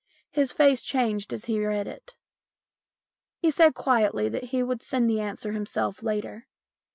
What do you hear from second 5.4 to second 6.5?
himself later.